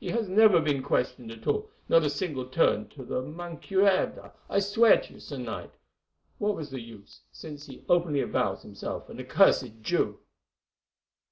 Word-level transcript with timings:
"He 0.00 0.08
has 0.08 0.28
never 0.28 0.60
been 0.60 0.82
questioned 0.82 1.30
at 1.30 1.46
all, 1.46 1.70
not 1.88 2.02
a 2.02 2.10
single 2.10 2.46
turn 2.46 2.90
of 2.98 3.06
the 3.06 3.22
mancuerda, 3.22 4.32
I 4.50 4.58
swear 4.58 5.00
to 5.02 5.12
you, 5.12 5.20
Sir 5.20 5.36
Knight. 5.36 5.70
What 6.38 6.56
was 6.56 6.70
the 6.72 6.80
use, 6.80 7.20
since 7.30 7.66
he 7.66 7.84
openly 7.88 8.20
avows 8.20 8.62
himself 8.62 9.08
an 9.08 9.20
accursed 9.20 9.80
Jew?" 9.80 10.18